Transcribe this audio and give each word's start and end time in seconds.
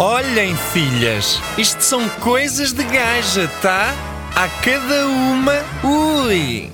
Olhem, 0.00 0.54
filhas, 0.54 1.40
isto 1.58 1.82
são 1.82 2.08
coisas 2.20 2.72
de 2.72 2.84
gaja, 2.84 3.48
tá? 3.60 3.92
A 4.36 4.46
cada 4.62 5.08
uma, 5.08 5.54
ui! 5.82 6.70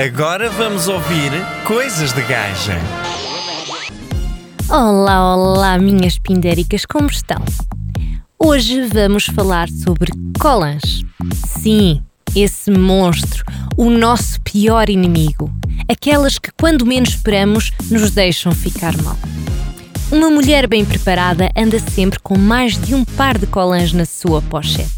Agora 0.00 0.48
vamos 0.50 0.86
ouvir 0.86 1.32
coisas 1.66 2.12
de 2.12 2.22
gaja. 2.22 2.78
Olá, 4.70 5.34
olá, 5.34 5.78
minhas 5.78 6.16
pindéricas, 6.16 6.84
como 6.86 7.08
estão? 7.08 7.42
Hoje 8.38 8.86
vamos 8.86 9.26
falar 9.26 9.68
sobre 9.68 10.12
colãs. 10.38 11.02
Sim, 11.60 12.00
esse 12.36 12.70
monstro, 12.70 13.44
o 13.76 13.90
nosso 13.90 14.40
pior 14.42 14.88
inimigo. 14.88 15.50
Aquelas 15.90 16.38
que, 16.38 16.52
quando 16.52 16.86
menos 16.86 17.08
esperamos, 17.08 17.72
nos 17.90 18.12
deixam 18.12 18.52
ficar 18.52 18.96
mal. 19.02 19.18
Uma 20.14 20.30
mulher 20.30 20.68
bem 20.68 20.84
preparada 20.84 21.50
anda 21.56 21.76
sempre 21.80 22.20
com 22.20 22.38
mais 22.38 22.78
de 22.78 22.94
um 22.94 23.04
par 23.04 23.36
de 23.36 23.48
colãs 23.48 23.92
na 23.92 24.04
sua 24.04 24.40
pochete. 24.40 24.88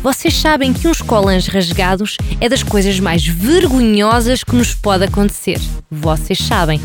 Vocês 0.00 0.36
sabem 0.36 0.72
que 0.72 0.86
uns 0.86 1.02
colãs 1.02 1.48
rasgados 1.48 2.16
é 2.40 2.48
das 2.48 2.62
coisas 2.62 3.00
mais 3.00 3.26
vergonhosas 3.26 4.44
que 4.44 4.54
nos 4.54 4.76
pode 4.76 5.02
acontecer. 5.02 5.60
Vocês 5.90 6.38
sabem. 6.38 6.80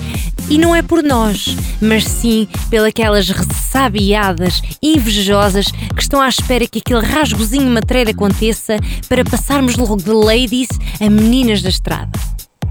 E 0.50 0.58
não 0.58 0.76
é 0.76 0.82
por 0.82 1.04
nós, 1.04 1.56
mas 1.80 2.06
sim 2.06 2.48
pelas 2.72 3.30
ressabiadas, 3.30 4.60
invejosas 4.82 5.68
que 5.68 6.02
estão 6.02 6.20
à 6.20 6.28
espera 6.28 6.66
que 6.66 6.80
aquele 6.80 7.06
rasgozinho 7.06 7.70
matreiro 7.70 8.10
aconteça 8.10 8.78
para 9.08 9.24
passarmos 9.24 9.78
logo 9.78 9.98
de 9.98 10.10
ladies 10.10 10.70
a 11.00 11.08
meninas 11.08 11.62
da 11.62 11.70
estrada. 11.70 12.20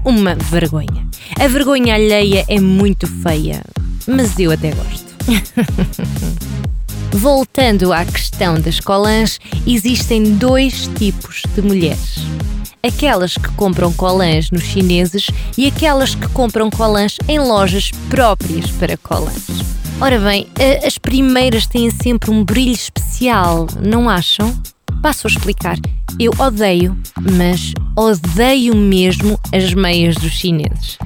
Uma 0.03 0.35
vergonha. 0.35 1.07
A 1.39 1.47
vergonha 1.47 1.95
alheia 1.95 2.43
é 2.49 2.59
muito 2.59 3.07
feia, 3.07 3.61
mas 4.07 4.37
eu 4.39 4.51
até 4.51 4.71
gosto. 4.71 5.05
Voltando 7.11 7.91
à 7.91 8.05
questão 8.05 8.59
das 8.59 8.79
colãs, 8.79 9.39
existem 9.65 10.35
dois 10.35 10.87
tipos 10.97 11.41
de 11.55 11.61
mulheres. 11.61 12.19
Aquelas 12.83 13.33
que 13.33 13.49
compram 13.55 13.91
colãs 13.91 14.51
nos 14.51 14.63
chineses 14.63 15.27
e 15.57 15.67
aquelas 15.67 16.15
que 16.15 16.27
compram 16.29 16.69
colãs 16.69 17.17
em 17.27 17.39
lojas 17.39 17.91
próprias 18.09 18.69
para 18.71 18.95
colãs. 18.97 19.47
Ora 19.99 20.19
bem, 20.19 20.47
as 20.85 20.99
primeiras 20.99 21.65
têm 21.65 21.89
sempre 21.89 22.29
um 22.29 22.43
brilho 22.43 22.71
especial, 22.71 23.65
não 23.83 24.07
acham? 24.07 24.55
Passo 25.01 25.27
a 25.27 25.29
explicar. 25.29 25.77
Eu 26.19 26.31
odeio, 26.37 26.95
mas 27.19 27.73
odeio 27.95 28.75
mesmo 28.75 29.39
as 29.51 29.73
meias 29.73 30.15
dos 30.15 30.33
chineses. 30.33 30.97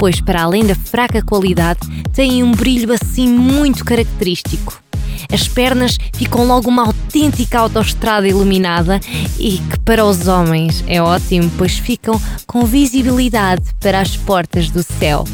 Pois, 0.00 0.18
para 0.18 0.42
além 0.42 0.64
da 0.64 0.74
fraca 0.74 1.20
qualidade, 1.20 1.80
têm 2.14 2.42
um 2.42 2.52
brilho 2.52 2.90
assim 2.90 3.28
muito 3.28 3.84
característico. 3.84 4.82
As 5.30 5.46
pernas 5.46 5.98
ficam 6.14 6.46
logo 6.46 6.70
uma 6.70 6.86
autêntica 6.86 7.58
autoestrada 7.58 8.26
iluminada 8.26 8.98
e 9.38 9.58
que 9.58 9.78
para 9.80 10.02
os 10.02 10.26
homens 10.26 10.82
é 10.86 11.02
ótimo, 11.02 11.52
pois 11.58 11.76
ficam 11.76 12.18
com 12.46 12.64
visibilidade 12.64 13.62
para 13.78 14.00
as 14.00 14.16
portas 14.16 14.70
do 14.70 14.82
céu. 14.82 15.24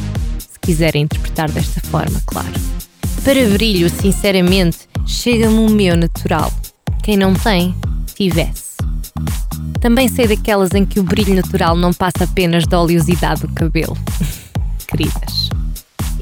Se 0.41 0.59
quiserem 0.61 1.03
interpretar 1.03 1.49
desta 1.49 1.81
forma, 1.83 2.21
claro. 2.27 2.53
Para 3.23 3.49
brilho, 3.49 3.89
sinceramente, 3.89 4.79
chega-me 5.07 5.61
o 5.61 5.71
meu 5.71 5.97
natural. 5.97 6.53
Quem 7.05 7.17
não 7.17 7.35
tem, 7.35 7.73
tivesse. 8.17 8.75
Também 9.81 10.09
sei 10.09 10.27
daquelas 10.27 10.73
em 10.75 10.85
que 10.85 10.99
o 10.99 11.05
brilho 11.05 11.37
natural 11.37 11.77
não 11.77 11.93
passa 11.93 12.25
apenas 12.25 12.67
da 12.67 12.81
oleosidade 12.81 13.43
do 13.43 13.49
cabelo. 13.55 13.97
Queridas. 14.87 15.51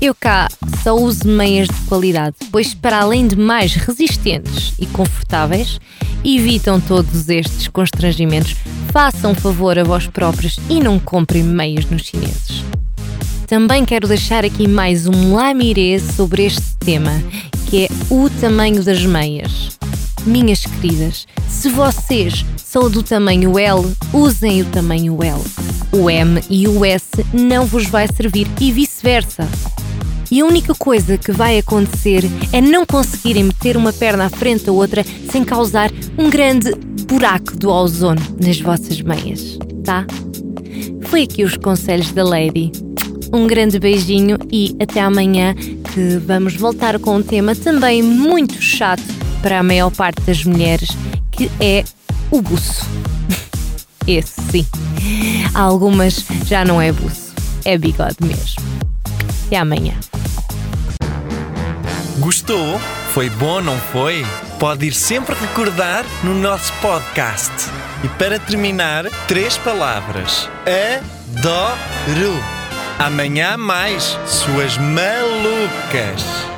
Eu 0.00 0.14
cá 0.14 0.48
só 0.82 0.94
uso 0.96 1.26
meias 1.26 1.68
de 1.68 1.86
qualidade, 1.86 2.36
pois, 2.50 2.74
para 2.74 3.00
além 3.00 3.26
de 3.26 3.36
mais 3.36 3.74
resistentes 3.74 4.74
e 4.78 4.86
confortáveis, 4.86 5.78
evitam 6.24 6.80
todos 6.80 7.28
estes 7.28 7.68
constrangimentos. 7.68 8.56
Façam 8.92 9.34
favor 9.34 9.78
a 9.78 9.84
vós 9.84 10.06
próprios 10.06 10.58
e 10.68 10.80
não 10.80 10.98
comprem 10.98 11.42
meias 11.42 11.86
nos 11.86 12.02
chineses. 12.02 12.64
Também 13.46 13.84
quero 13.84 14.08
deixar 14.08 14.44
aqui 14.44 14.66
mais 14.66 15.06
um 15.06 15.34
lamiré 15.34 15.98
sobre 15.98 16.44
este 16.44 16.76
tema, 16.78 17.12
que 17.68 17.84
é 17.84 17.88
o 18.10 18.28
tamanho 18.40 18.82
das 18.82 19.04
meias. 19.04 19.78
Minhas 20.26 20.60
queridas, 20.60 21.26
se 21.48 21.68
vocês 21.68 22.44
são 22.56 22.90
do 22.90 23.02
tamanho 23.02 23.58
L, 23.58 23.94
usem 24.12 24.62
o 24.62 24.64
tamanho 24.66 25.22
L. 25.22 25.42
O 25.94 26.10
M 26.10 26.40
e 26.50 26.66
o 26.66 26.84
S 26.84 27.06
não 27.32 27.66
vos 27.66 27.86
vai 27.86 28.08
servir 28.08 28.48
e 28.60 28.72
vice-versa. 28.72 29.48
E 30.28 30.40
a 30.40 30.44
única 30.44 30.74
coisa 30.74 31.16
que 31.16 31.30
vai 31.30 31.58
acontecer 31.58 32.24
é 32.52 32.60
não 32.60 32.84
conseguirem 32.84 33.44
meter 33.44 33.76
uma 33.76 33.92
perna 33.92 34.24
à 34.24 34.28
frente 34.28 34.64
da 34.64 34.72
outra 34.72 35.04
sem 35.30 35.44
causar 35.44 35.92
um 36.18 36.28
grande 36.28 36.74
buraco 37.06 37.56
do 37.56 37.70
ozono 37.70 38.20
nas 38.44 38.60
vossas 38.60 39.00
meias, 39.00 39.56
tá? 39.84 40.04
Foi 41.02 41.22
aqui 41.22 41.44
os 41.44 41.56
conselhos 41.56 42.10
da 42.10 42.24
Lady. 42.24 42.72
Um 43.32 43.46
grande 43.46 43.78
beijinho 43.78 44.36
e 44.50 44.76
até 44.82 45.00
amanhã 45.00 45.54
que 45.54 46.16
vamos 46.26 46.56
voltar 46.56 46.98
com 46.98 47.18
um 47.18 47.22
tema 47.22 47.54
também 47.54 48.02
muito 48.02 48.60
chato 48.60 49.04
para 49.40 49.60
a 49.60 49.62
maior 49.62 49.92
parte 49.92 50.22
das 50.22 50.44
mulheres, 50.44 50.88
que 51.30 51.48
é 51.60 51.84
o 52.32 52.42
buço. 52.42 52.84
Esse 54.06 54.40
sim. 54.50 54.66
Algumas 55.54 56.24
já 56.44 56.64
não 56.64 56.80
é 56.80 56.92
buço, 56.92 57.32
é 57.64 57.78
bigode 57.78 58.16
mesmo. 58.20 58.62
Até 59.46 59.56
amanhã. 59.56 59.94
Gostou? 62.18 62.78
Foi 63.12 63.30
bom, 63.30 63.60
não 63.60 63.78
foi? 63.78 64.24
Pode 64.58 64.86
ir 64.86 64.94
sempre 64.94 65.34
recordar 65.34 66.04
no 66.22 66.34
nosso 66.34 66.72
podcast. 66.74 67.52
E 68.02 68.08
para 68.08 68.38
terminar, 68.38 69.04
três 69.26 69.56
palavras: 69.58 70.48
adoro. 70.66 72.38
Amanhã 72.98 73.56
mais, 73.56 74.18
suas 74.26 74.76
malucas. 74.78 76.53